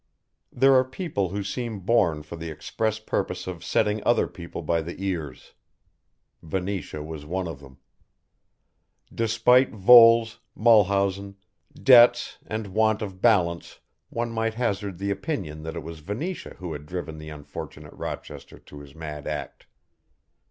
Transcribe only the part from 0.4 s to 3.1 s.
There are people who seem born for the express